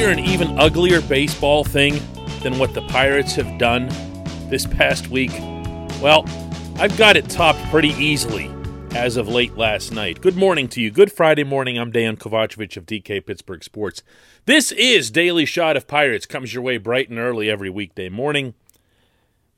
hear 0.00 0.08
an 0.08 0.18
even 0.18 0.58
uglier 0.58 1.02
baseball 1.02 1.62
thing 1.62 2.00
than 2.42 2.58
what 2.58 2.72
the 2.72 2.80
Pirates 2.88 3.34
have 3.34 3.58
done 3.58 3.86
this 4.48 4.64
past 4.64 5.08
week? 5.08 5.30
Well, 6.00 6.24
I've 6.76 6.96
got 6.96 7.18
it 7.18 7.28
topped 7.28 7.62
pretty 7.64 7.90
easily 7.90 8.50
as 8.92 9.18
of 9.18 9.28
late 9.28 9.58
last 9.58 9.92
night. 9.92 10.22
Good 10.22 10.36
morning 10.36 10.68
to 10.68 10.80
you. 10.80 10.90
Good 10.90 11.12
Friday 11.12 11.44
morning. 11.44 11.78
I'm 11.78 11.92
Dan 11.92 12.16
Kovacevic 12.16 12.78
of 12.78 12.86
DK 12.86 13.26
Pittsburgh 13.26 13.62
Sports. 13.62 14.02
This 14.46 14.72
is 14.72 15.10
Daily 15.10 15.44
Shot 15.44 15.76
of 15.76 15.86
Pirates. 15.86 16.24
Comes 16.24 16.54
your 16.54 16.62
way 16.62 16.78
bright 16.78 17.10
and 17.10 17.18
early 17.18 17.50
every 17.50 17.68
weekday 17.68 18.08
morning. 18.08 18.54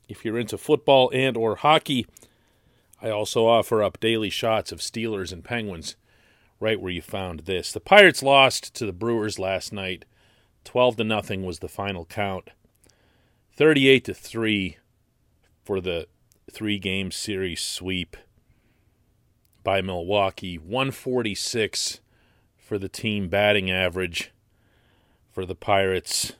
If 0.08 0.24
you're 0.24 0.40
into 0.40 0.58
football 0.58 1.08
and 1.14 1.36
or 1.36 1.54
hockey, 1.54 2.04
I 3.00 3.10
also 3.10 3.46
offer 3.46 3.80
up 3.80 4.00
daily 4.00 4.30
shots 4.30 4.72
of 4.72 4.80
Steelers 4.80 5.32
and 5.32 5.44
Penguins 5.44 5.94
right 6.58 6.80
where 6.80 6.90
you 6.90 7.00
found 7.00 7.40
this. 7.40 7.70
The 7.70 7.78
Pirates 7.78 8.24
lost 8.24 8.74
to 8.74 8.84
the 8.84 8.92
Brewers 8.92 9.38
last 9.38 9.72
night. 9.72 10.04
12 10.64 10.96
to 10.96 11.04
nothing 11.04 11.44
was 11.44 11.58
the 11.58 11.68
final 11.68 12.04
count. 12.04 12.50
38 13.56 14.04
to 14.04 14.14
3 14.14 14.76
for 15.64 15.80
the 15.80 16.06
three 16.50 16.78
game 16.78 17.10
series 17.10 17.60
sweep 17.60 18.16
by 19.62 19.80
Milwaukee. 19.80 20.56
146 20.56 22.00
for 22.56 22.78
the 22.78 22.88
team 22.88 23.28
batting 23.28 23.70
average 23.70 24.32
for 25.30 25.46
the 25.46 25.54
Pirates. 25.54 26.32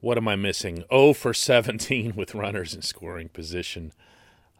What 0.00 0.16
am 0.16 0.28
I 0.28 0.36
missing? 0.36 0.84
0 0.90 1.12
for 1.14 1.34
17 1.34 2.14
with 2.16 2.34
runners 2.34 2.74
in 2.74 2.82
scoring 2.82 3.28
position. 3.28 3.92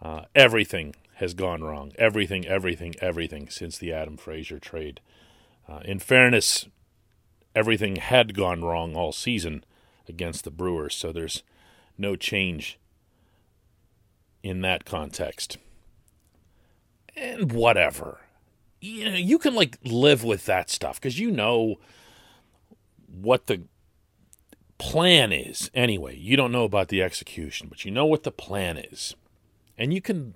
Uh, 0.03 0.23
everything 0.35 0.95
has 1.15 1.35
gone 1.35 1.63
wrong. 1.63 1.93
Everything, 1.99 2.47
everything, 2.47 2.95
everything 3.01 3.49
since 3.51 3.77
the 3.77 3.93
Adam 3.93 4.17
Frazier 4.17 4.59
trade. 4.59 5.01
Uh, 5.69 5.81
in 5.85 5.99
fairness, 5.99 6.67
everything 7.55 7.97
had 7.97 8.35
gone 8.35 8.63
wrong 8.63 8.97
all 8.97 9.13
season 9.13 9.65
against 10.09 10.45
the 10.45 10.51
Brewers, 10.51 10.95
so 10.95 11.13
there's 11.13 11.43
no 11.97 12.17
change 12.17 12.79
in 14.43 14.63
that 14.63 14.85
context. 14.85 15.59
And 17.17 17.53
whatever. 17.53 18.21
You 18.81 19.05
know, 19.05 19.17
you 19.17 19.39
can 19.39 19.55
like 19.55 19.79
live 19.85 20.25
with 20.25 20.47
that 20.47 20.71
stuff 20.71 20.99
because 21.01 21.19
you 21.19 21.31
know 21.31 21.77
what 23.07 23.47
the 23.47 23.63
plan 24.79 25.33
is 25.33 25.71
anyway. 25.75 26.17
You 26.17 26.37
don't 26.37 26.53
know 26.53 26.65
about 26.65 26.89
the 26.89 27.03
execution, 27.03 27.69
but 27.69 27.85
you 27.85 27.91
know 27.91 28.07
what 28.07 28.23
the 28.23 28.31
plan 28.31 28.79
is. 28.79 29.15
And 29.77 29.93
you 29.93 30.01
can 30.01 30.35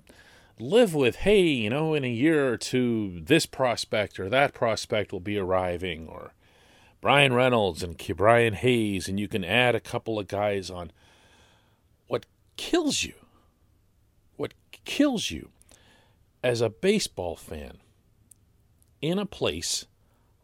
live 0.59 0.93
with, 0.93 1.17
hey, 1.17 1.41
you 1.41 1.69
know, 1.69 1.95
in 1.95 2.03
a 2.03 2.09
year 2.09 2.53
or 2.53 2.57
two, 2.57 3.21
this 3.21 3.47
prospect 3.47 4.19
or 4.19 4.29
that 4.29 4.53
prospect 4.53 5.11
will 5.11 5.19
be 5.19 5.37
arriving, 5.37 6.07
or 6.07 6.33
Bryan 7.05 7.33
Reynolds 7.33 7.83
and 7.83 8.01
Brian 8.17 8.55
Hayes, 8.55 9.07
and 9.07 9.19
you 9.19 9.27
can 9.27 9.43
add 9.43 9.75
a 9.75 9.79
couple 9.79 10.17
of 10.17 10.27
guys 10.27 10.71
on. 10.71 10.91
What 12.07 12.25
kills 12.57 13.03
you, 13.03 13.13
what 14.37 14.55
kills 14.85 15.29
you 15.29 15.49
as 16.43 16.61
a 16.61 16.69
baseball 16.71 17.35
fan 17.35 17.77
in 19.03 19.19
a 19.19 19.25
place 19.27 19.85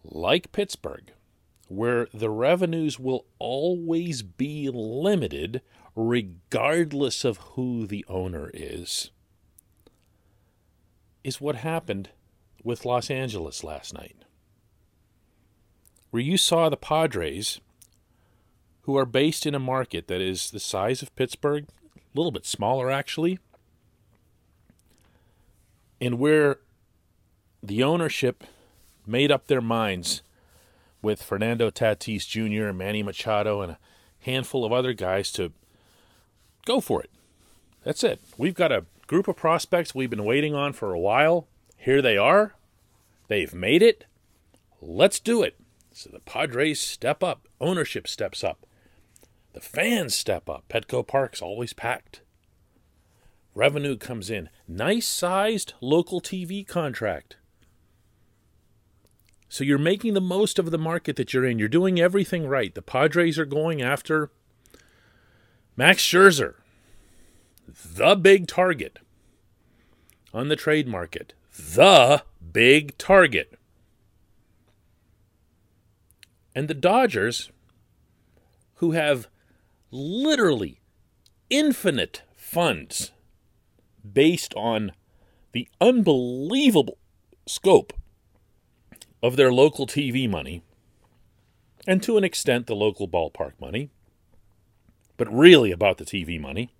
like 0.03 0.51
Pittsburgh, 0.51 1.11
where 1.67 2.07
the 2.13 2.29
revenues 2.29 2.99
will 2.99 3.25
always 3.39 4.21
be 4.21 4.69
limited 4.71 5.63
regardless 5.95 7.25
of 7.25 7.37
who 7.37 7.87
the 7.87 8.05
owner 8.07 8.51
is 8.53 9.09
is 11.23 11.41
what 11.41 11.55
happened 11.55 12.09
with 12.63 12.85
Los 12.85 13.09
Angeles 13.09 13.63
last 13.63 13.95
night, 13.95 14.25
where 16.11 16.21
you 16.21 16.37
saw 16.37 16.69
the 16.69 16.77
Padres, 16.77 17.59
who 18.83 18.95
are 18.97 19.05
based 19.05 19.45
in 19.45 19.55
a 19.55 19.59
market 19.59 20.07
that 20.07 20.21
is 20.21 20.51
the 20.51 20.59
size 20.59 21.01
of 21.01 21.15
Pittsburgh, 21.15 21.65
a 21.95 21.99
little 22.13 22.31
bit 22.31 22.45
smaller 22.45 22.91
actually, 22.91 23.39
and 25.99 26.19
where 26.19 26.57
the 27.63 27.83
ownership 27.83 28.43
made 29.05 29.31
up 29.31 29.47
their 29.47 29.61
minds 29.61 30.21
with 31.01 31.23
Fernando 31.23 31.69
Tatis 31.69 32.27
Jr., 32.27 32.67
and 32.67 32.77
Manny 32.77 33.01
Machado, 33.01 33.61
and 33.61 33.71
a 33.73 33.79
handful 34.19 34.65
of 34.65 34.71
other 34.71 34.93
guys 34.93 35.31
to 35.31 35.51
go 36.65 36.79
for 36.79 37.01
it. 37.01 37.09
That's 37.83 38.03
it. 38.03 38.19
We've 38.37 38.53
got 38.53 38.71
a 38.71 38.85
group 39.07 39.27
of 39.27 39.35
prospects 39.35 39.95
we've 39.95 40.09
been 40.09 40.25
waiting 40.25 40.53
on 40.53 40.73
for 40.73 40.93
a 40.93 40.99
while. 40.99 41.47
Here 41.75 42.01
they 42.01 42.17
are. 42.17 42.53
They've 43.27 43.53
made 43.53 43.81
it. 43.81 44.05
Let's 44.81 45.19
do 45.19 45.41
it. 45.41 45.60
So 45.93 46.09
the 46.11 46.19
Padres 46.19 46.79
step 46.79 47.23
up. 47.23 47.47
Ownership 47.59 48.07
steps 48.07 48.43
up. 48.43 48.65
The 49.53 49.61
fans 49.61 50.15
step 50.15 50.49
up. 50.49 50.65
Petco 50.69 51.05
Park's 51.05 51.41
always 51.41 51.73
packed. 51.73 52.21
Revenue 53.53 53.97
comes 53.97 54.29
in. 54.29 54.49
Nice 54.67 55.07
sized 55.07 55.73
local 55.81 56.21
TV 56.21 56.65
contract. 56.65 57.35
So 59.49 59.65
you're 59.65 59.77
making 59.77 60.13
the 60.13 60.21
most 60.21 60.57
of 60.57 60.71
the 60.71 60.77
market 60.77 61.17
that 61.17 61.33
you're 61.33 61.45
in. 61.45 61.59
You're 61.59 61.67
doing 61.67 61.99
everything 61.99 62.47
right. 62.47 62.73
The 62.73 62.81
Padres 62.81 63.37
are 63.37 63.45
going 63.45 63.81
after 63.81 64.31
Max 65.75 66.01
Scherzer 66.01 66.55
the 67.67 68.15
big 68.15 68.47
target 68.47 68.99
on 70.33 70.49
the 70.49 70.55
trade 70.55 70.87
market. 70.87 71.33
The 71.53 72.23
big 72.51 72.97
target. 72.97 73.57
And 76.53 76.67
the 76.67 76.73
Dodgers, 76.73 77.51
who 78.75 78.91
have 78.91 79.27
literally 79.91 80.81
infinite 81.49 82.23
funds 82.35 83.11
based 84.11 84.53
on 84.55 84.91
the 85.51 85.67
unbelievable 85.79 86.97
scope 87.45 87.93
of 89.21 89.35
their 89.35 89.51
local 89.51 89.85
TV 89.85 90.29
money, 90.29 90.63
and 91.87 92.01
to 92.03 92.17
an 92.17 92.23
extent 92.23 92.67
the 92.67 92.75
local 92.75 93.07
ballpark 93.07 93.53
money, 93.59 93.89
but 95.17 95.31
really 95.31 95.71
about 95.71 95.97
the 95.97 96.05
TV 96.05 96.39
money 96.39 96.71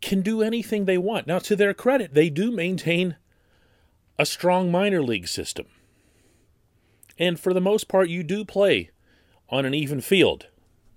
can 0.00 0.20
do 0.20 0.42
anything 0.42 0.84
they 0.84 0.98
want. 0.98 1.26
Now, 1.26 1.38
to 1.38 1.56
their 1.56 1.72
credit, 1.72 2.12
they 2.12 2.28
do 2.28 2.50
maintain 2.50 3.16
a 4.18 4.26
strong 4.26 4.70
minor 4.70 5.02
league 5.02 5.28
system. 5.28 5.66
And 7.18 7.38
for 7.38 7.52
the 7.52 7.60
most 7.60 7.88
part, 7.88 8.08
you 8.08 8.22
do 8.22 8.44
play 8.44 8.90
on 9.48 9.64
an 9.64 9.74
even 9.74 10.00
field 10.00 10.46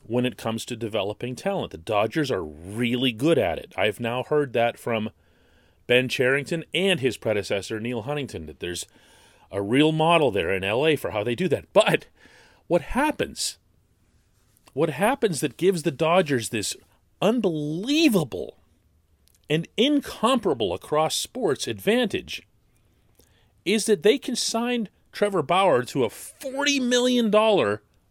when 0.04 0.26
it 0.26 0.38
comes 0.38 0.66
to 0.66 0.76
developing 0.76 1.36
talent. 1.36 1.72
The 1.72 1.78
Dodgers 1.78 2.32
are 2.32 2.44
really 2.44 3.12
good 3.12 3.38
at 3.38 3.58
it. 3.58 3.74
I've 3.78 4.00
now 4.00 4.24
heard 4.24 4.54
that 4.54 4.78
from 4.78 5.10
Ben 5.88 6.08
Cherington 6.08 6.64
and 6.74 7.00
his 7.00 7.18
predecessor, 7.18 7.80
Neil 7.80 8.04
Huntington, 8.04 8.46
that 8.46 8.60
there's 8.60 8.86
a 9.52 9.62
real 9.62 9.92
model 9.92 10.32
there 10.32 10.54
in 10.54 10.64
LA 10.64 10.96
for 10.96 11.12
how 11.12 11.24
they 11.24 11.36
do 11.36 11.48
that. 11.50 11.72
But 11.74 12.08
what 12.68 12.82
happens? 12.82 13.58
What 14.74 14.90
happens 14.90 15.40
that 15.42 15.58
gives 15.58 15.84
the 15.84 15.92
Dodgers 15.92 16.50
this 16.50 16.76
unbelievable 17.22 18.58
and 19.50 19.68
incomparable 19.78 20.74
across 20.74 21.16
sports 21.16 21.68
advantage 21.68 22.44
is 23.64 23.86
that 23.86 24.04
they 24.04 24.18
can 24.18 24.36
sign 24.36 24.90
Trevor 25.16 25.42
Bauer 25.42 25.82
to 25.84 26.04
a 26.04 26.10
$40 26.10 26.82
million 26.82 27.32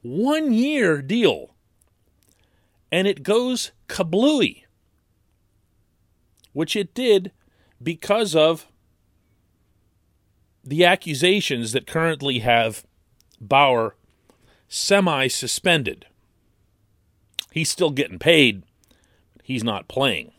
one 0.00 0.52
year 0.54 1.02
deal. 1.02 1.54
And 2.90 3.06
it 3.06 3.22
goes 3.22 3.72
kablooey, 3.88 4.62
which 6.54 6.74
it 6.74 6.94
did 6.94 7.30
because 7.82 8.34
of 8.34 8.66
the 10.64 10.86
accusations 10.86 11.72
that 11.72 11.86
currently 11.86 12.38
have 12.38 12.86
Bauer 13.38 13.96
semi 14.66 15.28
suspended. 15.28 16.06
He's 17.52 17.68
still 17.68 17.90
getting 17.90 18.18
paid, 18.18 18.62
he's 19.42 19.62
not 19.62 19.88
playing. 19.88 20.32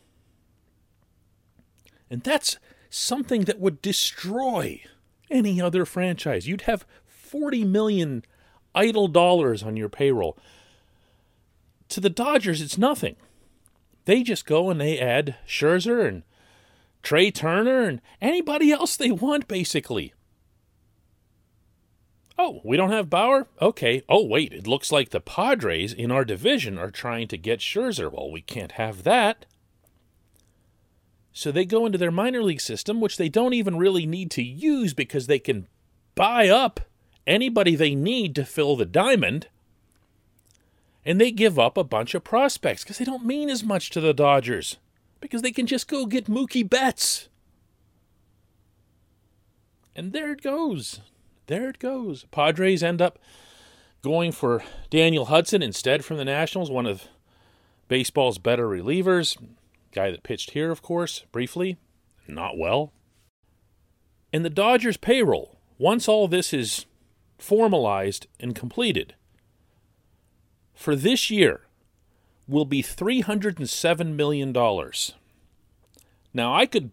And 2.10 2.24
that's 2.24 2.58
something 2.90 3.42
that 3.42 3.60
would 3.60 3.80
destroy 3.80 4.82
any 5.30 5.60
other 5.60 5.84
franchise. 5.84 6.46
You'd 6.46 6.62
have 6.62 6.86
40 7.06 7.64
million 7.64 8.24
idle 8.74 9.08
dollars 9.08 9.62
on 9.62 9.76
your 9.76 9.88
payroll. 9.88 10.36
To 11.90 12.00
the 12.00 12.10
Dodgers, 12.10 12.60
it's 12.60 12.78
nothing. 12.78 13.16
They 14.04 14.22
just 14.22 14.46
go 14.46 14.70
and 14.70 14.80
they 14.80 14.98
add 14.98 15.36
Scherzer 15.46 16.06
and 16.06 16.22
Trea 17.02 17.30
Turner 17.30 17.82
and 17.82 18.00
anybody 18.20 18.70
else 18.70 18.96
they 18.96 19.10
want, 19.10 19.48
basically. 19.48 20.12
Oh, 22.38 22.60
we 22.64 22.76
don't 22.76 22.92
have 22.92 23.08
Bauer? 23.08 23.46
Okay. 23.62 24.02
Oh, 24.08 24.26
wait, 24.26 24.52
it 24.52 24.66
looks 24.66 24.92
like 24.92 25.10
the 25.10 25.20
Padres 25.20 25.92
in 25.92 26.10
our 26.10 26.24
division 26.24 26.78
are 26.78 26.90
trying 26.90 27.28
to 27.28 27.38
get 27.38 27.60
Scherzer. 27.60 28.12
Well, 28.12 28.30
we 28.30 28.42
can't 28.42 28.72
have 28.72 29.04
that. 29.04 29.46
So 31.36 31.52
they 31.52 31.66
go 31.66 31.84
into 31.84 31.98
their 31.98 32.10
minor 32.10 32.42
league 32.42 32.62
system, 32.62 32.98
which 32.98 33.18
they 33.18 33.28
don't 33.28 33.52
even 33.52 33.76
really 33.76 34.06
need 34.06 34.30
to 34.30 34.42
use 34.42 34.94
because 34.94 35.26
they 35.26 35.38
can 35.38 35.68
buy 36.14 36.48
up 36.48 36.80
anybody 37.26 37.76
they 37.76 37.94
need 37.94 38.34
to 38.36 38.44
fill 38.46 38.74
the 38.74 38.86
diamond. 38.86 39.48
And 41.04 41.20
they 41.20 41.30
give 41.30 41.58
up 41.58 41.76
a 41.76 41.84
bunch 41.84 42.14
of 42.14 42.24
prospects 42.24 42.84
because 42.84 42.96
they 42.96 43.04
don't 43.04 43.26
mean 43.26 43.50
as 43.50 43.62
much 43.62 43.90
to 43.90 44.00
the 44.00 44.14
Dodgers 44.14 44.78
because 45.20 45.42
they 45.42 45.52
can 45.52 45.66
just 45.66 45.88
go 45.88 46.06
get 46.06 46.24
Mookie 46.24 46.66
Betts. 46.66 47.28
And 49.94 50.14
there 50.14 50.32
it 50.32 50.40
goes. 50.40 51.00
There 51.48 51.68
it 51.68 51.78
goes. 51.78 52.24
Padres 52.30 52.82
end 52.82 53.02
up 53.02 53.18
going 54.00 54.32
for 54.32 54.64
Daniel 54.88 55.26
Hudson 55.26 55.62
instead 55.62 56.02
from 56.02 56.16
the 56.16 56.24
Nationals, 56.24 56.70
one 56.70 56.86
of 56.86 57.08
baseball's 57.88 58.38
better 58.38 58.66
relievers. 58.66 59.36
Guy 59.96 60.10
that 60.10 60.22
pitched 60.22 60.50
here, 60.50 60.70
of 60.70 60.82
course, 60.82 61.24
briefly. 61.32 61.78
Not 62.28 62.58
well. 62.58 62.92
And 64.32 64.44
the 64.44 64.50
Dodgers 64.50 64.98
payroll, 64.98 65.58
once 65.78 66.06
all 66.06 66.28
this 66.28 66.52
is 66.52 66.84
formalized 67.38 68.26
and 68.38 68.54
completed, 68.54 69.14
for 70.74 70.94
this 70.94 71.30
year 71.30 71.62
will 72.46 72.66
be 72.66 72.82
$307 72.82 74.14
million. 74.14 74.52
Now, 76.34 76.54
I 76.54 76.66
could 76.66 76.90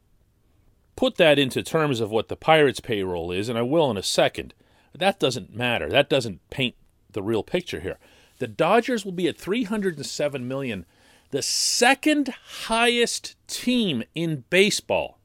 put 0.95 1.17
that 1.17 1.37
into 1.37 1.61
terms 1.61 1.99
of 1.99 2.09
what 2.09 2.29
the 2.29 2.37
Pirates' 2.37 2.79
payroll 2.79 3.31
is, 3.31 3.49
and 3.49 3.57
I 3.57 3.63
will 3.63 3.91
in 3.91 3.97
a 3.97 4.03
second. 4.03 4.53
But 4.93 5.01
that 5.01 5.19
doesn't 5.19 5.53
matter. 5.53 5.89
That 5.89 6.09
doesn't 6.09 6.39
paint 6.49 6.75
the 7.11 7.21
real 7.21 7.43
picture 7.43 7.81
here. 7.81 7.99
The 8.39 8.47
Dodgers 8.47 9.03
will 9.03 9.11
be 9.11 9.27
at 9.27 9.37
307 9.37 10.47
million, 10.47 10.85
the 11.33 11.41
second 11.41 12.31
highest 12.67 13.35
team 13.47 14.03
in 14.13 14.43
baseball 14.51 15.17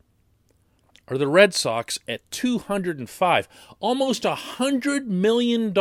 are 1.06 1.18
the 1.18 1.28
Red 1.28 1.52
Sox 1.52 1.98
at 2.08 2.28
205. 2.30 3.48
Almost 3.78 4.24
a 4.24 4.34
$100 4.34 5.04
million 5.04 5.74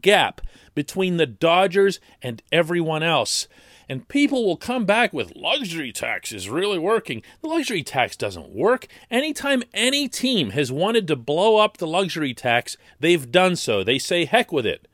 gap 0.00 0.42
between 0.74 1.16
the 1.16 1.24
Dodgers 1.24 1.98
and 2.20 2.42
everyone 2.52 3.02
else. 3.02 3.48
And 3.88 4.06
people 4.06 4.44
will 4.44 4.58
come 4.58 4.84
back 4.84 5.14
with 5.14 5.34
luxury 5.34 5.92
tax 5.92 6.30
is 6.30 6.50
really 6.50 6.78
working. 6.78 7.22
The 7.40 7.48
luxury 7.48 7.82
tax 7.82 8.16
doesn't 8.16 8.50
work. 8.50 8.86
Anytime 9.10 9.62
any 9.72 10.08
team 10.08 10.50
has 10.50 10.70
wanted 10.70 11.08
to 11.08 11.16
blow 11.16 11.56
up 11.56 11.78
the 11.78 11.86
luxury 11.86 12.34
tax, 12.34 12.76
they've 13.00 13.32
done 13.32 13.56
so. 13.56 13.82
They 13.82 13.98
say, 13.98 14.26
heck 14.26 14.52
with 14.52 14.66
it. 14.66 14.86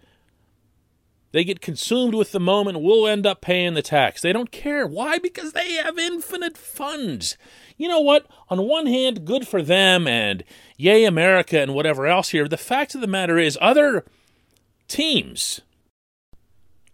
They 1.32 1.44
get 1.44 1.60
consumed 1.60 2.14
with 2.14 2.32
the 2.32 2.40
moment. 2.40 2.80
We'll 2.80 3.06
end 3.06 3.26
up 3.26 3.40
paying 3.40 3.74
the 3.74 3.82
tax. 3.82 4.22
They 4.22 4.32
don't 4.32 4.50
care. 4.50 4.86
Why? 4.86 5.18
Because 5.18 5.52
they 5.52 5.74
have 5.74 5.98
infinite 5.98 6.56
funds. 6.56 7.36
You 7.76 7.88
know 7.88 8.00
what? 8.00 8.26
On 8.48 8.66
one 8.66 8.86
hand, 8.86 9.24
good 9.24 9.46
for 9.46 9.62
them 9.62 10.06
and 10.06 10.44
yay, 10.76 11.04
America 11.04 11.60
and 11.60 11.74
whatever 11.74 12.06
else 12.06 12.30
here. 12.30 12.48
The 12.48 12.56
fact 12.56 12.94
of 12.94 13.00
the 13.00 13.06
matter 13.06 13.38
is, 13.38 13.58
other 13.60 14.04
teams 14.88 15.60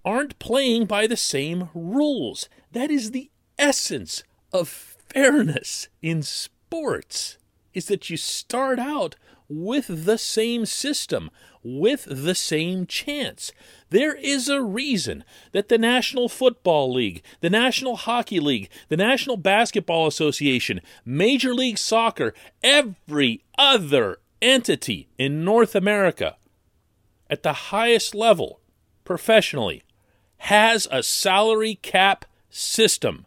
aren't 0.05 0.39
playing 0.39 0.87
by 0.87 1.07
the 1.07 1.17
same 1.17 1.69
rules. 1.75 2.49
That 2.73 2.91
is 2.91 3.11
the 3.11 3.31
essence 3.59 4.25
of 4.53 4.69
fairness 4.69 5.89
in 6.01 6.23
sports 6.23 7.39
is 7.75 7.87
that 7.87 8.11
you 8.11 8.17
start 8.17 8.79
out 8.79 9.17
with 9.49 10.05
the 10.07 10.19
same 10.19 10.67
system, 10.67 11.31
with 11.63 12.07
the 12.09 12.35
same 12.35 12.87
chance. 12.87 13.53
There 13.91 14.15
is 14.15 14.49
a 14.49 14.63
reason 14.63 15.25
that 15.53 15.69
the 15.69 15.79
National 15.79 16.29
Football 16.29 16.93
League, 16.93 17.23
the 17.41 17.51
National 17.51 17.97
Hockey 17.97 18.41
League, 18.41 18.69
the 18.89 18.97
National 18.97 19.37
Basketball 19.37 20.07
Association, 20.07 20.81
Major 21.05 21.55
League 21.55 21.79
Soccer, 21.79 22.35
every 22.63 23.45
other 23.59 24.19
entity 24.41 25.09
in 25.19 25.45
North 25.45 25.75
America 25.75 26.37
at 27.31 27.43
the 27.43 27.53
highest 27.53 28.15
level 28.15 28.61
professionally 29.05 29.83
has 30.39 30.89
a 30.91 31.03
salary 31.03 31.77
cap 31.77 32.25
system. 32.51 33.27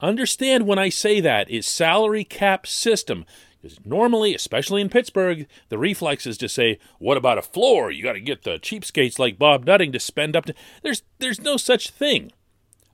Understand 0.00 0.66
when 0.66 0.78
I 0.78 0.88
say 0.88 1.20
that 1.20 1.50
it's 1.50 1.68
salary 1.68 2.24
cap 2.24 2.66
system. 2.66 3.24
Because 3.60 3.78
normally, 3.84 4.34
especially 4.34 4.80
in 4.80 4.88
Pittsburgh, 4.88 5.46
the 5.68 5.78
reflex 5.78 6.26
is 6.26 6.38
to 6.38 6.48
say, 6.48 6.78
"What 6.98 7.16
about 7.16 7.38
a 7.38 7.42
floor? 7.42 7.90
You 7.90 8.02
got 8.02 8.12
to 8.12 8.20
get 8.20 8.42
the 8.42 8.58
cheapskates 8.58 9.18
like 9.18 9.38
Bob 9.38 9.64
Nutting 9.64 9.92
to 9.92 10.00
spend 10.00 10.36
up 10.36 10.44
to." 10.46 10.54
There's 10.82 11.02
there's 11.18 11.40
no 11.40 11.56
such 11.56 11.90
thing. 11.90 12.32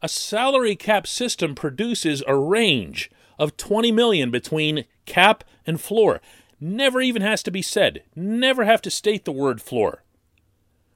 A 0.00 0.08
salary 0.08 0.76
cap 0.76 1.06
system 1.06 1.54
produces 1.54 2.22
a 2.26 2.36
range 2.36 3.10
of 3.38 3.56
20 3.56 3.92
million 3.92 4.30
between 4.30 4.84
cap 5.06 5.44
and 5.66 5.80
floor. 5.80 6.20
Never 6.60 7.00
even 7.00 7.22
has 7.22 7.42
to 7.44 7.50
be 7.50 7.62
said. 7.62 8.02
Never 8.14 8.64
have 8.64 8.80
to 8.82 8.90
state 8.90 9.24
the 9.24 9.32
word 9.32 9.60
floor. 9.60 10.02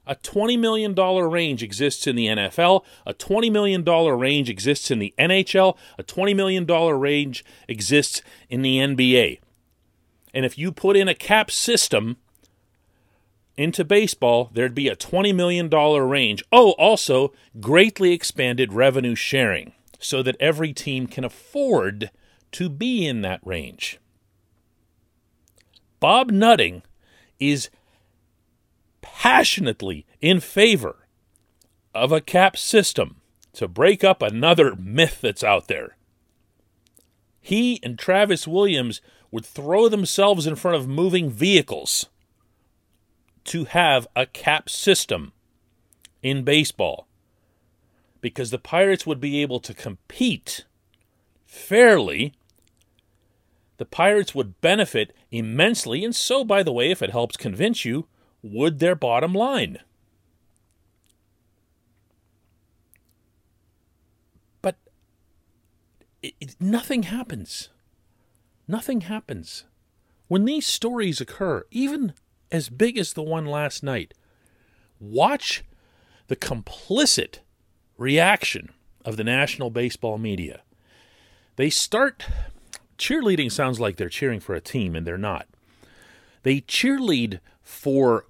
A 0.07 0.15
$20 0.15 0.57
million 0.57 0.95
range 0.95 1.61
exists 1.61 2.07
in 2.07 2.15
the 2.15 2.25
NFL. 2.25 2.83
A 3.05 3.13
$20 3.13 3.51
million 3.51 3.83
range 3.85 4.49
exists 4.49 4.89
in 4.89 4.97
the 4.97 5.13
NHL. 5.19 5.77
A 5.99 6.03
$20 6.03 6.35
million 6.35 6.65
range 6.65 7.45
exists 7.67 8.23
in 8.49 8.63
the 8.63 8.77
NBA. 8.77 9.39
And 10.33 10.45
if 10.45 10.57
you 10.57 10.71
put 10.71 10.95
in 10.95 11.07
a 11.07 11.15
cap 11.15 11.49
system 11.51 12.17
into 13.57 13.83
baseball, 13.83 14.49
there'd 14.53 14.75
be 14.75 14.87
a 14.87 14.95
$20 14.95 15.35
million 15.35 15.69
range. 15.69 16.43
Oh, 16.51 16.71
also, 16.71 17.33
greatly 17.59 18.13
expanded 18.13 18.73
revenue 18.73 19.15
sharing 19.15 19.73
so 19.99 20.23
that 20.23 20.37
every 20.39 20.71
team 20.73 21.07
can 21.07 21.23
afford 21.23 22.09
to 22.53 22.69
be 22.69 23.05
in 23.05 23.21
that 23.21 23.41
range. 23.45 23.99
Bob 25.99 26.31
Nutting 26.31 26.83
is 27.39 27.69
passionately 29.01 30.05
in 30.21 30.39
favor 30.39 31.07
of 31.93 32.11
a 32.11 32.21
cap 32.21 32.55
system 32.55 33.17
to 33.53 33.67
break 33.67 34.03
up 34.03 34.21
another 34.21 34.75
myth 34.75 35.19
that's 35.21 35.43
out 35.43 35.67
there. 35.67 35.97
He 37.41 37.79
and 37.83 37.97
Travis 37.97 38.47
Williams 38.47 39.01
would 39.31 39.45
throw 39.45 39.87
themselves 39.89 40.47
in 40.47 40.55
front 40.55 40.77
of 40.77 40.87
moving 40.87 41.29
vehicles 41.29 42.07
to 43.45 43.65
have 43.65 44.07
a 44.15 44.25
cap 44.25 44.69
system 44.69 45.33
in 46.21 46.43
baseball 46.43 47.07
because 48.21 48.51
the 48.51 48.59
Pirates 48.59 49.05
would 49.05 49.19
be 49.19 49.41
able 49.41 49.59
to 49.59 49.73
compete 49.73 50.65
fairly. 51.45 52.33
The 53.77 53.85
Pirates 53.85 54.35
would 54.35 54.59
benefit 54.61 55.15
immensely, 55.31 56.03
and 56.03 56.15
so, 56.15 56.43
by 56.43 56.63
the 56.63 56.73
way, 56.73 56.91
if 56.91 57.01
it 57.01 57.11
helps 57.11 57.37
convince 57.37 57.85
you, 57.85 58.07
would 58.41 58.79
their 58.79 58.95
bottom 58.95 59.33
line. 59.33 59.79
But 64.61 64.75
it, 66.21 66.33
it, 66.39 66.55
nothing 66.59 67.03
happens. 67.03 67.69
Nothing 68.69 69.01
happens. 69.01 69.63
When 70.27 70.45
these 70.45 70.67
stories 70.67 71.19
occur, 71.19 71.65
even 71.71 72.13
as 72.51 72.69
big 72.69 72.99
as 72.99 73.13
the 73.13 73.23
one 73.23 73.47
last 73.47 73.81
night, 73.81 74.13
watch 74.99 75.63
the 76.27 76.35
complicit 76.35 77.39
reaction 77.97 78.69
of 79.03 79.17
the 79.17 79.23
national 79.23 79.71
baseball 79.71 80.19
media. 80.19 80.61
They 81.55 81.71
start 81.71 82.27
cheerleading 82.99 83.51
sounds 83.51 83.79
like 83.79 83.95
they're 83.95 84.07
cheering 84.07 84.39
for 84.39 84.53
a 84.53 84.61
team, 84.61 84.95
and 84.95 85.05
they're 85.05 85.17
not. 85.17 85.47
They 86.43 86.61
cheerlead 86.61 87.39
for 87.63 88.27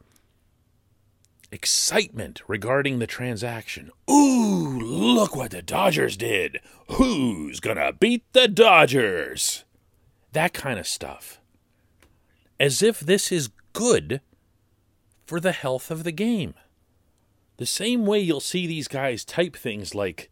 excitement 1.52 2.44
regarding 2.48 3.00
the 3.00 3.08
transaction. 3.08 3.92
Ooh, 4.10 4.80
look 4.80 5.36
what 5.36 5.52
the 5.52 5.62
Dodgers 5.62 6.16
did. 6.16 6.62
Who's 6.92 7.60
gonna 7.60 7.92
beat 7.92 8.24
the 8.32 8.48
Dodgers? 8.48 9.66
That 10.34 10.54
kind 10.54 10.80
of 10.80 10.88
stuff. 10.88 11.40
As 12.60 12.84
if 12.84 13.00
this 13.00 13.32
is 13.32 13.50
good 13.74 14.22
for 15.26 15.40
the 15.40 15.52
health 15.52 15.92
of 15.92 16.04
the 16.04 16.12
game. 16.12 16.54
The 17.58 17.66
same 17.66 18.06
way 18.06 18.20
you'll 18.20 18.40
see 18.40 18.66
these 18.66 18.88
guys 18.88 19.26
type 19.26 19.56
things 19.56 19.94
like, 19.94 20.30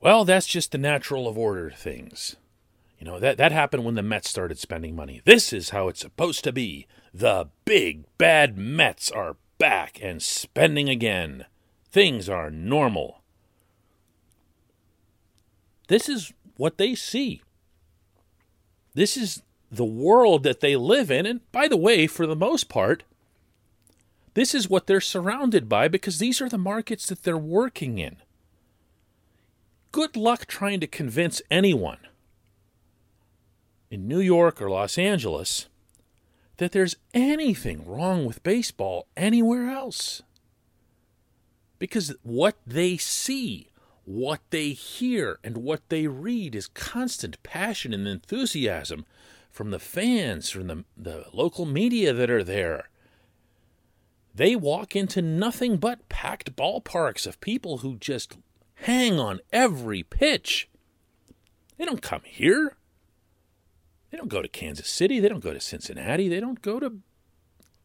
well, 0.00 0.24
that's 0.24 0.46
just 0.46 0.72
the 0.72 0.78
natural 0.78 1.28
of 1.28 1.38
order 1.38 1.70
things. 1.70 2.36
You 2.98 3.06
know, 3.06 3.18
that, 3.20 3.36
that 3.36 3.52
happened 3.52 3.84
when 3.84 3.94
the 3.94 4.02
Mets 4.02 4.30
started 4.30 4.58
spending 4.58 4.96
money. 4.96 5.20
This 5.24 5.52
is 5.52 5.70
how 5.70 5.88
it's 5.88 6.00
supposed 6.00 6.42
to 6.44 6.52
be. 6.52 6.86
The 7.12 7.48
big 7.64 8.04
bad 8.18 8.58
Mets 8.58 9.10
are 9.10 9.36
back 9.58 9.98
and 10.02 10.22
spending 10.22 10.88
again. 10.88 11.46
Things 11.90 12.28
are 12.28 12.50
normal. 12.50 13.22
This 15.88 16.08
is 16.08 16.32
what 16.56 16.76
they 16.76 16.94
see. 16.94 17.42
This 18.94 19.16
is 19.16 19.42
the 19.70 19.84
world 19.84 20.44
that 20.44 20.60
they 20.60 20.76
live 20.76 21.10
in. 21.10 21.26
And 21.26 21.40
by 21.52 21.68
the 21.68 21.76
way, 21.76 22.06
for 22.06 22.26
the 22.26 22.36
most 22.36 22.68
part, 22.68 23.02
this 24.34 24.54
is 24.54 24.70
what 24.70 24.86
they're 24.86 25.00
surrounded 25.00 25.68
by 25.68 25.88
because 25.88 26.18
these 26.18 26.40
are 26.40 26.48
the 26.48 26.58
markets 26.58 27.06
that 27.06 27.22
they're 27.22 27.36
working 27.36 27.98
in. 27.98 28.16
Good 29.92 30.16
luck 30.16 30.46
trying 30.46 30.80
to 30.80 30.86
convince 30.86 31.40
anyone 31.50 31.98
in 33.90 34.08
New 34.08 34.20
York 34.20 34.60
or 34.60 34.68
Los 34.68 34.98
Angeles 34.98 35.68
that 36.56 36.72
there's 36.72 36.96
anything 37.12 37.86
wrong 37.86 38.24
with 38.24 38.42
baseball 38.42 39.06
anywhere 39.16 39.70
else. 39.70 40.22
Because 41.78 42.14
what 42.22 42.56
they 42.66 42.96
see, 42.96 43.68
what 44.04 44.40
they 44.50 44.70
hear, 44.70 45.38
and 45.42 45.58
what 45.58 45.88
they 45.88 46.06
read 46.06 46.54
is 46.54 46.66
constant 46.68 47.42
passion 47.42 47.92
and 47.92 48.06
enthusiasm 48.06 49.06
from 49.50 49.70
the 49.70 49.78
fans, 49.78 50.50
from 50.50 50.66
the, 50.66 50.84
the 50.96 51.26
local 51.32 51.64
media 51.64 52.12
that 52.12 52.30
are 52.30 52.44
there. 52.44 52.90
They 54.34 54.56
walk 54.56 54.96
into 54.96 55.22
nothing 55.22 55.76
but 55.76 56.08
packed 56.08 56.56
ballparks 56.56 57.26
of 57.26 57.40
people 57.40 57.78
who 57.78 57.96
just 57.96 58.36
hang 58.74 59.18
on 59.18 59.40
every 59.52 60.02
pitch. 60.02 60.68
They 61.78 61.84
don't 61.84 62.02
come 62.02 62.22
here. 62.24 62.76
They 64.10 64.18
don't 64.18 64.28
go 64.28 64.42
to 64.42 64.48
Kansas 64.48 64.88
City. 64.88 65.20
They 65.20 65.28
don't 65.28 65.42
go 65.42 65.52
to 65.52 65.60
Cincinnati. 65.60 66.28
They 66.28 66.40
don't 66.40 66.62
go 66.62 66.80
to 66.80 66.98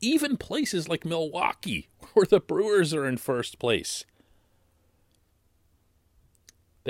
even 0.02 0.38
places 0.38 0.88
like 0.88 1.06
Milwaukee, 1.06 1.90
where 2.14 2.26
the 2.26 2.40
Brewers 2.40 2.94
are 2.94 3.06
in 3.06 3.18
first 3.18 3.60
place. 3.60 4.06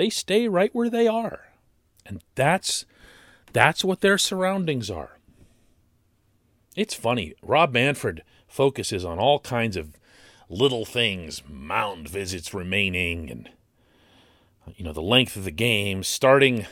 They 0.00 0.08
stay 0.08 0.48
right 0.48 0.74
where 0.74 0.88
they 0.88 1.06
are. 1.06 1.48
And 2.06 2.22
that's 2.34 2.86
that's 3.52 3.84
what 3.84 4.00
their 4.00 4.16
surroundings 4.16 4.90
are. 4.90 5.18
It's 6.74 6.94
funny. 6.94 7.34
Rob 7.42 7.74
Manfred 7.74 8.22
focuses 8.48 9.04
on 9.04 9.18
all 9.18 9.40
kinds 9.40 9.76
of 9.76 9.98
little 10.48 10.86
things, 10.86 11.42
mound 11.46 12.08
visits 12.08 12.54
remaining 12.54 13.30
and 13.30 13.50
you 14.74 14.86
know, 14.86 14.94
the 14.94 15.02
length 15.02 15.36
of 15.36 15.44
the 15.44 15.50
game, 15.50 16.02
starting 16.02 16.64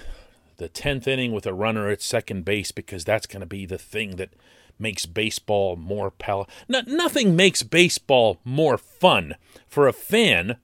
the 0.56 0.70
10th 0.70 1.06
inning 1.06 1.32
with 1.32 1.44
a 1.44 1.52
runner 1.52 1.90
at 1.90 2.00
second 2.00 2.46
base 2.46 2.72
because 2.72 3.04
that's 3.04 3.26
going 3.26 3.40
to 3.40 3.46
be 3.46 3.66
the 3.66 3.76
thing 3.76 4.16
that 4.16 4.30
makes 4.78 5.04
baseball 5.04 5.76
more 5.76 6.10
pal. 6.10 6.48
No, 6.66 6.80
nothing 6.86 7.36
makes 7.36 7.62
baseball 7.62 8.38
more 8.42 8.78
fun 8.78 9.34
for 9.66 9.86
a 9.86 9.92
fan 9.92 10.56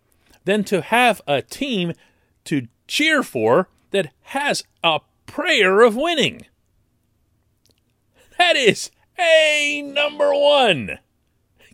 than 0.46 0.64
to 0.64 0.80
have 0.80 1.20
a 1.26 1.42
team 1.42 1.92
to 2.44 2.68
cheer 2.86 3.22
for 3.22 3.68
that 3.90 4.12
has 4.22 4.64
a 4.82 5.00
prayer 5.26 5.82
of 5.82 5.96
winning. 5.96 6.46
That 8.38 8.56
is 8.56 8.90
a 9.18 9.82
number 9.82 10.34
one. 10.34 10.98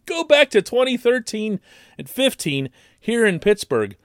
Go 0.06 0.24
back 0.24 0.50
to 0.50 0.62
2013 0.62 1.60
and 1.96 2.08
15 2.08 2.68
here 2.98 3.24
in 3.24 3.38
Pittsburgh 3.38 3.96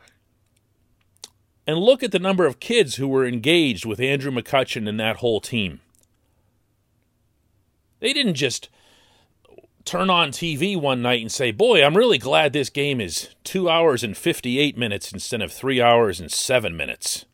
and 1.67 1.79
look 1.79 2.03
at 2.03 2.12
the 2.12 2.19
number 2.19 2.45
of 2.45 2.60
kids 2.60 2.95
who 2.95 3.07
were 3.07 3.25
engaged 3.25 3.86
with 3.86 4.00
Andrew 4.00 4.31
McCutchen 4.31 4.88
and 4.88 5.00
that 5.00 5.17
whole 5.17 5.41
team. 5.41 5.81
They 8.00 8.13
didn't 8.13 8.36
just 8.36 8.69
turn 9.85 10.09
on 10.09 10.31
TV 10.31 10.75
one 10.75 11.01
night 11.01 11.21
and 11.21 11.31
say, 11.31 11.51
Boy, 11.51 11.83
I'm 11.83 11.95
really 11.95 12.17
glad 12.17 12.51
this 12.51 12.69
game 12.69 12.99
is 12.99 13.29
two 13.43 13.69
hours 13.69 14.03
and 14.03 14.17
58 14.17 14.77
minutes 14.77 15.13
instead 15.13 15.41
of 15.41 15.53
three 15.53 15.79
hours 15.79 16.19
and 16.19 16.31
seven 16.31 16.75
minutes. 16.75 17.25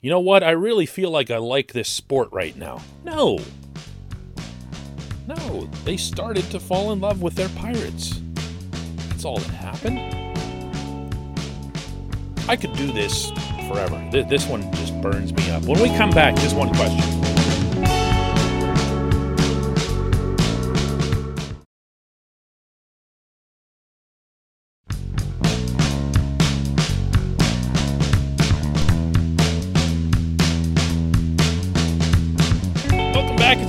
You 0.00 0.10
know 0.10 0.20
what? 0.20 0.42
I 0.42 0.50
really 0.52 0.86
feel 0.86 1.10
like 1.10 1.30
I 1.30 1.36
like 1.36 1.72
this 1.72 1.88
sport 1.88 2.30
right 2.32 2.56
now. 2.56 2.80
No. 3.04 3.38
No, 5.28 5.66
they 5.84 5.98
started 5.98 6.44
to 6.50 6.58
fall 6.58 6.92
in 6.92 7.00
love 7.00 7.22
with 7.22 7.34
their 7.34 7.50
pirates. 7.50 8.20
That's 9.08 9.24
all 9.24 9.38
that 9.38 9.50
happened. 9.50 9.98
I 12.48 12.56
could 12.56 12.72
do 12.72 12.90
this 12.92 13.30
forever. 13.68 14.02
This 14.10 14.46
one 14.46 14.72
just 14.72 14.98
burns 15.02 15.32
me 15.32 15.50
up. 15.50 15.64
When 15.64 15.80
we 15.80 15.88
come 15.96 16.10
back, 16.10 16.34
just 16.36 16.56
one 16.56 16.74
question. 16.74 17.39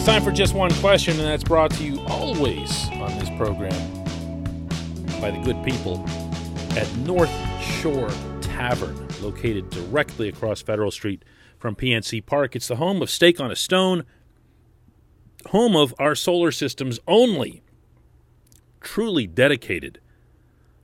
It's 0.01 0.07
time 0.07 0.23
for 0.23 0.31
just 0.31 0.55
one 0.55 0.73
question, 0.73 1.19
and 1.19 1.27
that's 1.27 1.43
brought 1.43 1.69
to 1.73 1.83
you 1.83 2.01
always 2.07 2.89
on 2.93 3.19
this 3.19 3.29
program 3.37 3.69
by 5.21 5.29
the 5.29 5.39
good 5.43 5.63
people 5.63 6.03
at 6.75 6.91
North 7.05 7.29
Shore 7.61 8.09
Tavern 8.41 9.07
located 9.21 9.69
directly 9.69 10.27
across 10.27 10.59
Federal 10.59 10.89
Street 10.89 11.23
from 11.59 11.75
PNC 11.75 12.25
Park. 12.25 12.55
It's 12.55 12.67
the 12.67 12.77
home 12.77 13.03
of 13.03 13.11
Steak 13.11 13.39
on 13.39 13.51
a 13.51 13.55
Stone, 13.55 14.05
home 15.49 15.75
of 15.75 15.93
our 15.99 16.15
solar 16.15 16.51
system's 16.51 16.99
only 17.07 17.61
truly 18.79 19.27
dedicated 19.27 19.99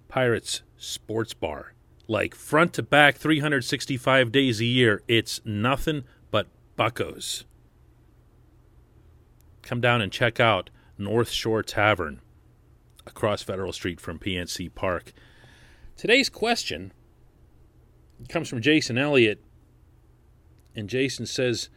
Pirates 0.09 0.62
sports 0.77 1.33
bar. 1.33 1.74
Like 2.07 2.36
front 2.36 2.71
to 2.74 2.83
back, 2.83 3.15
365 3.15 4.31
days 4.31 4.62
a 4.62 4.65
year, 4.65 5.01
it's 5.07 5.41
nothing 5.43 6.03
but 6.29 6.45
buckos. 6.75 7.45
Come 9.67 9.81
down 9.81 10.01
and 10.01 10.13
check 10.13 10.39
out 10.39 10.69
North 10.97 11.29
Shore 11.29 11.62
Tavern 11.62 12.21
across 13.05 13.43
Federal 13.43 13.74
Street 13.74 14.00
from 14.00 14.17
PNC 14.17 14.74
Park. 14.74 15.12
Today's 15.97 16.29
question 16.29 16.93
comes 18.29 18.47
from 18.47 18.62
Jason 18.62 18.97
Elliott. 18.97 19.43
And 20.74 20.88
Jason 20.88 21.25
says 21.25 21.67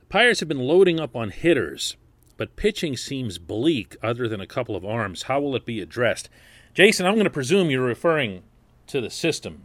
the 0.00 0.04
Pirates 0.08 0.40
have 0.40 0.48
been 0.50 0.58
loading 0.58 1.00
up 1.00 1.16
on 1.16 1.30
hitters, 1.30 1.96
but 2.36 2.54
pitching 2.54 2.98
seems 2.98 3.38
bleak 3.38 3.96
other 4.02 4.28
than 4.28 4.42
a 4.42 4.46
couple 4.46 4.76
of 4.76 4.84
arms. 4.84 5.22
How 5.22 5.40
will 5.40 5.56
it 5.56 5.64
be 5.64 5.80
addressed? 5.80 6.28
Jason, 6.74 7.06
I'm 7.06 7.14
going 7.14 7.24
to 7.24 7.30
presume 7.30 7.70
you're 7.70 7.80
referring 7.80 8.42
to 8.88 9.00
the 9.00 9.08
system, 9.08 9.62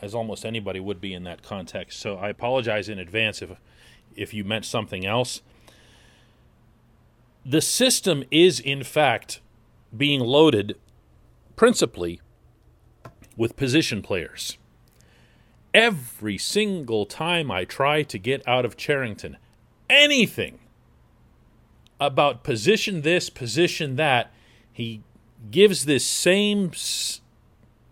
as 0.00 0.14
almost 0.14 0.46
anybody 0.46 0.80
would 0.80 1.02
be 1.02 1.12
in 1.12 1.24
that 1.24 1.42
context. 1.42 2.00
So 2.00 2.16
I 2.16 2.30
apologize 2.30 2.88
in 2.88 2.98
advance 2.98 3.42
if 3.42 3.50
if 4.14 4.32
you 4.32 4.42
meant 4.42 4.64
something 4.64 5.04
else. 5.04 5.42
The 7.48 7.60
system 7.60 8.24
is 8.32 8.58
in 8.58 8.82
fact 8.82 9.40
being 9.96 10.18
loaded 10.20 10.76
principally 11.54 12.20
with 13.36 13.56
position 13.56 14.02
players 14.02 14.58
every 15.76 16.38
single 16.38 17.04
time 17.04 17.50
I 17.50 17.64
try 17.64 18.02
to 18.02 18.18
get 18.18 18.42
out 18.48 18.64
of 18.64 18.78
Cherington 18.78 19.36
anything 19.90 20.58
about 22.00 22.42
position 22.42 23.02
this, 23.02 23.28
position 23.28 23.96
that, 23.96 24.32
he 24.72 25.02
gives 25.50 25.84
this 25.84 26.04
same 26.04 26.72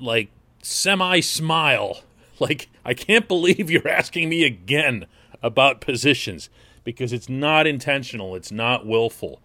like 0.00 0.30
semi 0.62 1.20
smile. 1.20 2.02
Like, 2.40 2.68
I 2.84 2.94
can't 2.94 3.28
believe 3.28 3.70
you're 3.70 3.86
asking 3.86 4.28
me 4.28 4.42
again 4.42 5.06
about 5.40 5.80
positions 5.80 6.50
because 6.82 7.12
it's 7.12 7.28
not 7.28 7.64
intentional, 7.64 8.34
it's 8.34 8.50
not 8.50 8.84
willful. 8.84 9.40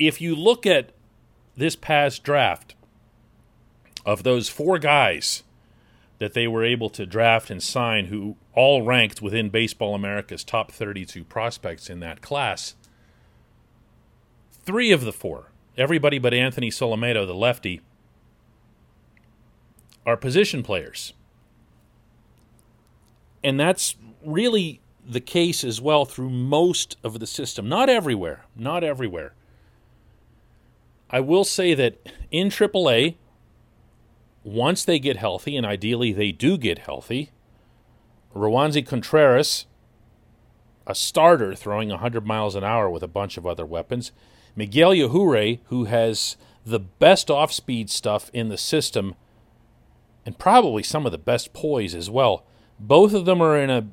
If 0.00 0.20
you 0.20 0.34
look 0.34 0.66
at 0.66 0.90
this 1.56 1.76
past 1.76 2.24
draft 2.24 2.74
of 4.04 4.22
those 4.22 4.48
four 4.48 4.78
guys 4.78 5.42
that 6.18 6.34
they 6.34 6.46
were 6.46 6.64
able 6.64 6.90
to 6.90 7.06
draft 7.06 7.50
and 7.50 7.62
sign 7.62 8.06
who 8.06 8.36
all 8.54 8.82
ranked 8.82 9.22
within 9.22 9.48
Baseball 9.48 9.94
America's 9.94 10.42
top 10.42 10.72
32 10.72 11.24
prospects 11.24 11.88
in 11.88 12.00
that 12.00 12.20
class. 12.20 12.74
Three 14.64 14.90
of 14.90 15.04
the 15.04 15.12
four, 15.12 15.50
everybody 15.78 16.18
but 16.18 16.34
Anthony 16.34 16.70
Solometo, 16.70 17.26
the 17.26 17.34
lefty, 17.34 17.80
are 20.04 20.16
position 20.16 20.62
players. 20.62 21.14
And 23.42 23.58
that's 23.58 23.96
really 24.24 24.80
the 25.06 25.20
case 25.20 25.64
as 25.64 25.80
well 25.80 26.04
through 26.04 26.30
most 26.30 26.98
of 27.02 27.18
the 27.18 27.26
system. 27.26 27.68
Not 27.68 27.88
everywhere, 27.88 28.44
not 28.54 28.84
everywhere. 28.84 29.32
I 31.10 31.20
will 31.20 31.44
say 31.44 31.74
that 31.74 31.98
in 32.30 32.48
AAA, 32.48 33.16
once 34.44 34.84
they 34.84 34.98
get 34.98 35.16
healthy, 35.16 35.56
and 35.56 35.66
ideally 35.66 36.12
they 36.12 36.32
do 36.32 36.56
get 36.56 36.80
healthy, 36.80 37.30
Roansy 38.34 38.86
Contreras, 38.86 39.66
a 40.86 40.94
starter 40.94 41.54
throwing 41.54 41.88
100 41.88 42.26
miles 42.26 42.54
an 42.54 42.64
hour 42.64 42.88
with 42.88 43.02
a 43.02 43.08
bunch 43.08 43.36
of 43.36 43.46
other 43.46 43.66
weapons, 43.66 44.12
Miguel 44.54 44.92
Yajure, 44.92 45.60
who 45.64 45.84
has 45.84 46.36
the 46.64 46.80
best 46.80 47.30
off 47.30 47.52
speed 47.52 47.90
stuff 47.90 48.30
in 48.32 48.48
the 48.48 48.58
system, 48.58 49.14
and 50.24 50.38
probably 50.38 50.82
some 50.82 51.06
of 51.06 51.12
the 51.12 51.18
best 51.18 51.52
poise 51.52 51.94
as 51.94 52.08
well. 52.08 52.44
Both 52.78 53.14
of 53.14 53.24
them 53.24 53.42
are 53.42 53.58
in 53.58 53.70
a 53.70 53.88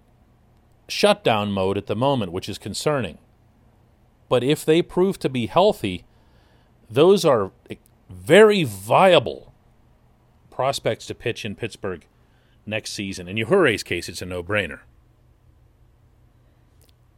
shutdown 0.87 1.51
mode 1.51 1.77
at 1.77 1.87
the 1.87 1.95
moment, 1.95 2.31
which 2.31 2.49
is 2.49 2.57
concerning. 2.57 3.17
But 4.29 4.43
if 4.43 4.63
they 4.63 4.81
prove 4.81 5.19
to 5.19 5.29
be 5.29 5.47
healthy, 5.47 6.05
those 6.89 7.25
are 7.25 7.51
very 8.09 8.63
viable 8.63 9.53
prospects 10.49 11.05
to 11.07 11.15
pitch 11.15 11.45
in 11.45 11.55
Pittsburgh 11.55 12.05
next 12.65 12.93
season. 12.93 13.27
In 13.27 13.37
Yajure's 13.37 13.83
case, 13.83 14.09
it's 14.09 14.21
a 14.21 14.25
no 14.25 14.43
brainer. 14.43 14.79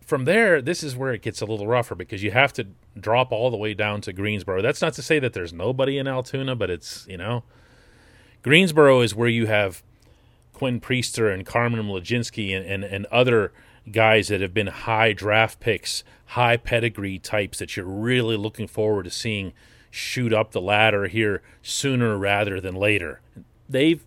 from 0.10 0.26
there, 0.26 0.60
this 0.60 0.82
is 0.82 0.96
where 0.96 1.14
it 1.14 1.22
gets 1.22 1.40
a 1.40 1.46
little 1.46 1.68
rougher 1.68 1.94
because 1.94 2.24
you 2.24 2.32
have 2.32 2.52
to 2.52 2.66
drop 3.00 3.32
all 3.32 3.52
the 3.52 3.58
way 3.58 3.76
down 3.76 4.02
to 4.02 4.12
Greensboro. 4.12 4.60
That's 4.60 4.82
not 4.82 4.94
to 4.94 5.04
say 5.04 5.20
that 5.20 5.34
there's 5.34 5.54
nobody 5.54 6.00
in 6.00 6.08
Altoona, 6.08 6.56
but 6.56 6.72
it's, 6.72 7.06
you 7.08 7.16
know, 7.16 7.44
Greensboro 8.42 9.02
is 9.02 9.14
where 9.14 9.30
you 9.30 9.46
have 9.46 9.84
Quinn 10.52 10.82
Priester 10.82 11.32
and 11.32 11.46
Carmen 11.46 11.86
Mlodzinski 11.86 12.58
and, 12.58 12.66
and, 12.66 12.84
and 12.84 13.06
other 13.08 13.54
guys 13.92 14.28
that 14.28 14.42
have 14.42 14.54
been 14.54 14.68
high 14.68 15.14
draft 15.14 15.60
picks, 15.60 16.04
high 16.28 16.58
pedigree 16.58 17.20
types 17.20 17.60
that 17.60 17.76
you're 17.76 17.86
really 17.86 18.38
looking 18.38 18.68
forward 18.68 19.04
to 19.04 19.12
seeing 19.12 19.54
shoot 19.92 20.34
up 20.34 20.52
the 20.52 20.62
ladder 20.62 21.08
here 21.08 21.42
sooner 21.62 22.18
rather 22.18 22.62
than 22.62 22.76
later. 22.76 23.22
They've 23.68 24.04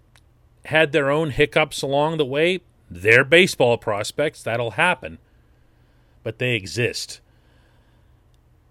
had 0.67 0.93
their 0.93 1.11
own 1.11 1.31
hiccups 1.31 1.83
along 1.83 2.19
the 2.19 2.25
way. 2.25 2.61
They're 2.91 3.25
baseball 3.25 3.79
prospects, 3.79 4.43
that'll 4.43 4.73
happen, 4.73 5.19
but 6.23 6.39
they 6.39 6.55
exist. 6.55 7.21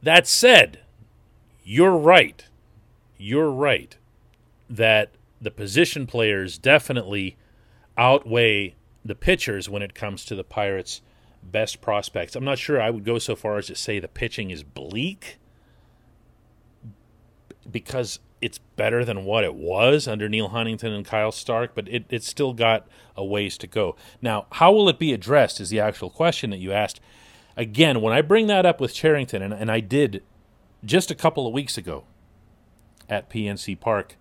That 0.03 0.27
said, 0.27 0.79
you're 1.63 1.97
right. 1.97 2.45
You're 3.17 3.51
right 3.51 3.95
that 4.69 5.11
the 5.41 5.51
position 5.51 6.07
players 6.07 6.57
definitely 6.57 7.35
outweigh 7.97 8.75
the 9.03 9.15
pitchers 9.15 9.69
when 9.69 9.81
it 9.81 9.95
comes 9.95 10.25
to 10.25 10.35
the 10.35 10.43
Pirates' 10.43 11.01
best 11.43 11.81
prospects. 11.81 12.35
I'm 12.35 12.43
not 12.43 12.59
sure 12.59 12.81
I 12.81 12.89
would 12.89 13.03
go 13.03 13.17
so 13.19 13.35
far 13.35 13.57
as 13.57 13.67
to 13.67 13.75
say 13.75 13.99
the 13.99 14.07
pitching 14.07 14.51
is 14.51 14.63
bleak 14.63 15.37
because 17.69 18.19
it's 18.41 18.57
better 18.57 19.05
than 19.05 19.23
what 19.23 19.43
it 19.43 19.53
was 19.53 20.07
under 20.07 20.27
Neil 20.27 20.49
Huntington 20.49 20.91
and 20.91 21.05
Kyle 21.05 21.31
Stark, 21.31 21.75
but 21.75 21.87
it, 21.87 22.05
it's 22.09 22.27
still 22.27 22.53
got 22.53 22.87
a 23.15 23.23
ways 23.23 23.57
to 23.59 23.67
go. 23.67 23.95
Now, 24.21 24.47
how 24.53 24.71
will 24.71 24.89
it 24.89 24.97
be 24.97 25.13
addressed 25.13 25.59
is 25.59 25.69
the 25.69 25.79
actual 25.79 26.09
question 26.09 26.49
that 26.49 26.57
you 26.57 26.71
asked. 26.71 26.99
Again, 27.55 28.01
when 28.01 28.13
I 28.13 28.21
bring 28.21 28.47
that 28.47 28.65
up 28.65 28.81
with 28.81 28.93
Cherington, 28.93 29.41
and, 29.41 29.53
and 29.53 29.69
I 29.69 29.79
did 29.79 30.23
just 30.83 31.11
a 31.11 31.15
couple 31.15 31.45
of 31.45 31.53
weeks 31.53 31.77
ago 31.77 32.05
at 33.09 33.29
PNC 33.29 33.79
Park, 33.79 34.15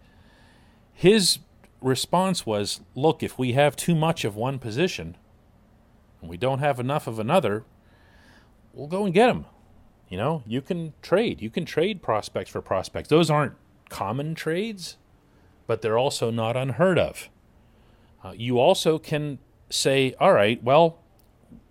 his 0.92 1.38
response 1.80 2.44
was 2.44 2.80
look, 2.94 3.22
if 3.22 3.38
we 3.38 3.52
have 3.52 3.76
too 3.76 3.94
much 3.94 4.24
of 4.24 4.36
one 4.36 4.58
position 4.58 5.16
and 6.20 6.30
we 6.30 6.36
don't 6.36 6.58
have 6.58 6.78
enough 6.78 7.06
of 7.06 7.18
another, 7.18 7.64
we'll 8.72 8.86
go 8.86 9.04
and 9.04 9.14
get 9.14 9.26
them. 9.26 9.46
You 10.08 10.18
know, 10.18 10.42
you 10.46 10.60
can 10.60 10.92
trade. 11.02 11.40
You 11.40 11.50
can 11.50 11.64
trade 11.64 12.02
prospects 12.02 12.50
for 12.50 12.60
prospects. 12.60 13.08
Those 13.08 13.30
aren't 13.30 13.54
common 13.88 14.34
trades, 14.34 14.96
but 15.66 15.82
they're 15.82 15.98
also 15.98 16.30
not 16.30 16.56
unheard 16.56 16.98
of. 16.98 17.28
Uh, 18.22 18.32
you 18.36 18.58
also 18.58 18.98
can 18.98 19.38
say, 19.70 20.14
all 20.18 20.32
right, 20.32 20.62
well, 20.62 20.98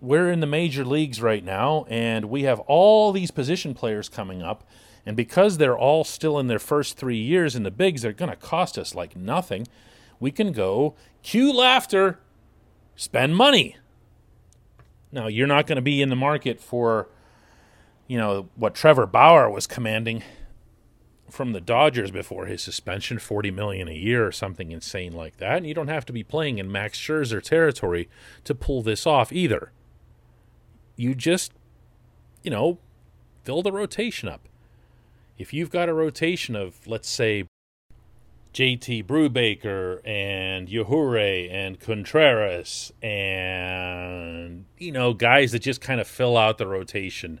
we're 0.00 0.30
in 0.30 0.40
the 0.40 0.46
major 0.46 0.84
leagues 0.84 1.20
right 1.20 1.44
now, 1.44 1.84
and 1.88 2.26
we 2.26 2.42
have 2.42 2.60
all 2.60 3.12
these 3.12 3.30
position 3.30 3.74
players 3.74 4.08
coming 4.08 4.42
up. 4.42 4.64
And 5.06 5.16
because 5.16 5.58
they're 5.58 5.78
all 5.78 6.04
still 6.04 6.38
in 6.38 6.46
their 6.46 6.58
first 6.58 6.96
three 6.96 7.18
years 7.18 7.54
in 7.54 7.62
the 7.62 7.70
bigs, 7.70 8.02
they're 8.02 8.12
going 8.12 8.30
to 8.30 8.36
cost 8.36 8.78
us 8.78 8.94
like 8.94 9.16
nothing. 9.16 9.66
We 10.20 10.30
can 10.30 10.52
go 10.52 10.94
cue 11.22 11.52
laughter, 11.52 12.20
spend 12.94 13.36
money. 13.36 13.76
Now, 15.10 15.26
you're 15.26 15.48
not 15.48 15.66
going 15.66 15.76
to 15.76 15.82
be 15.82 16.00
in 16.00 16.08
the 16.08 16.16
market 16.16 16.60
for, 16.60 17.08
you 18.06 18.16
know, 18.16 18.48
what 18.54 18.74
Trevor 18.74 19.06
Bauer 19.06 19.50
was 19.50 19.66
commanding 19.66 20.22
from 21.28 21.52
the 21.52 21.60
Dodgers 21.60 22.10
before 22.10 22.46
his 22.46 22.62
suspension, 22.62 23.18
40 23.18 23.50
million 23.50 23.88
a 23.88 23.92
year 23.92 24.26
or 24.26 24.32
something 24.32 24.70
insane 24.70 25.12
like 25.12 25.38
that. 25.38 25.58
And 25.58 25.66
you 25.66 25.74
don't 25.74 25.88
have 25.88 26.06
to 26.06 26.12
be 26.12 26.22
playing 26.22 26.58
in 26.58 26.70
Max 26.70 26.98
Scherzer 26.98 27.42
territory 27.42 28.08
to 28.44 28.54
pull 28.54 28.82
this 28.82 29.06
off 29.06 29.32
either. 29.32 29.72
You 30.96 31.14
just, 31.14 31.52
you 32.42 32.50
know, 32.50 32.78
fill 33.42 33.62
the 33.62 33.72
rotation 33.72 34.28
up 34.28 34.48
if 35.40 35.54
you've 35.54 35.70
got 35.70 35.88
a 35.88 35.94
rotation 35.94 36.54
of, 36.54 36.86
let's 36.86 37.08
say, 37.08 37.44
JT 38.52 39.06
Brubaker 39.06 40.00
and 40.04 40.68
Yajure 40.68 41.52
and 41.52 41.78
Contreras 41.78 42.92
and, 43.02 44.64
you 44.78 44.90
know, 44.90 45.12
guys 45.14 45.52
that 45.52 45.60
just 45.60 45.80
kind 45.80 46.00
of 46.00 46.08
fill 46.08 46.36
out 46.36 46.58
the 46.58 46.66
rotation, 46.66 47.40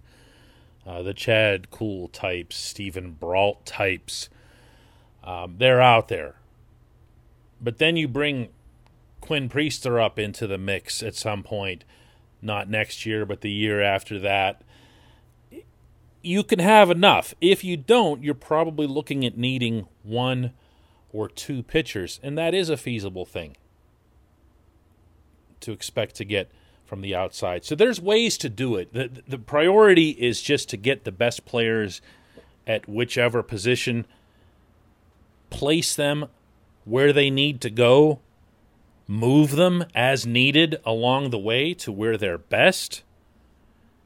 uh, 0.86 1.02
the 1.02 1.14
Chad 1.14 1.70
Kuhl 1.70 2.08
types, 2.08 2.56
Steven 2.56 3.12
Brault 3.12 3.66
types, 3.66 4.28
um, 5.24 5.56
they're 5.58 5.82
out 5.82 6.08
there. 6.08 6.36
But 7.60 7.78
then 7.78 7.96
you 7.96 8.06
bring 8.06 8.48
Quinn 9.20 9.48
Priester 9.48 10.02
up 10.02 10.18
into 10.18 10.46
the 10.46 10.58
mix 10.58 11.02
at 11.02 11.14
some 11.14 11.42
point, 11.42 11.84
not 12.40 12.70
next 12.70 13.04
year, 13.04 13.26
but 13.26 13.40
the 13.40 13.50
year 13.50 13.82
after 13.82 14.18
that 14.20 14.62
you 16.22 16.42
can 16.42 16.58
have 16.58 16.90
enough. 16.90 17.34
If 17.40 17.64
you 17.64 17.76
don't, 17.76 18.22
you're 18.22 18.34
probably 18.34 18.86
looking 18.86 19.24
at 19.24 19.38
needing 19.38 19.86
one 20.02 20.52
or 21.12 21.28
two 21.28 21.62
pitchers, 21.62 22.20
and 22.22 22.36
that 22.38 22.54
is 22.54 22.68
a 22.68 22.76
feasible 22.76 23.24
thing 23.24 23.56
to 25.60 25.72
expect 25.72 26.14
to 26.16 26.24
get 26.24 26.50
from 26.84 27.00
the 27.00 27.14
outside. 27.14 27.64
So 27.64 27.74
there's 27.74 28.00
ways 28.00 28.38
to 28.38 28.48
do 28.48 28.76
it. 28.76 28.92
The, 28.92 29.10
the 29.28 29.38
priority 29.38 30.10
is 30.10 30.42
just 30.42 30.68
to 30.70 30.76
get 30.76 31.04
the 31.04 31.12
best 31.12 31.44
players 31.44 32.00
at 32.66 32.88
whichever 32.88 33.42
position, 33.42 34.06
place 35.50 35.94
them 35.94 36.26
where 36.84 37.12
they 37.12 37.30
need 37.30 37.60
to 37.60 37.70
go, 37.70 38.20
move 39.06 39.52
them 39.52 39.84
as 39.94 40.26
needed 40.26 40.80
along 40.84 41.30
the 41.30 41.38
way 41.38 41.74
to 41.74 41.92
where 41.92 42.16
they're 42.16 42.38
best 42.38 43.02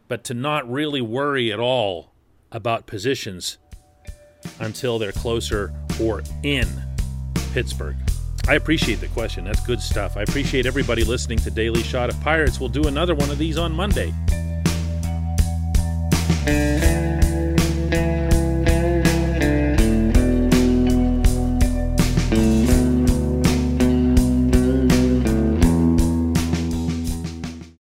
but 0.09 0.25
to 0.25 0.35
not 0.35 0.71
really 0.71 1.01
worry 1.01 1.53
at 1.53 1.59
all 1.59 2.13
about 2.53 2.87
positions 2.87 3.59
until 4.61 4.99
they're 4.99 5.13
closer 5.13 5.73
or 6.01 6.23
in 6.43 6.84
Pittsburgh. 7.55 7.95
I 8.49 8.57
appreciate 8.57 8.97
the 8.97 9.07
question. 9.07 9.45
That's 9.45 9.65
good 9.65 9.81
stuff. 9.81 10.17
I 10.17 10.23
appreciate 10.23 10.67
everybody 10.67 11.05
listening 11.05 11.39
to 11.39 11.53
Daily 11.53 11.85
Shot 11.85 12.11
of 12.11 12.21
Pirates. 12.21 12.59
We'll 12.59 12.69
do 12.69 12.89
another 12.89 13.15
one 13.15 13.31
of 13.31 13.39
these 13.39 13.57
on 13.57 13.73
Monday. 13.73 14.13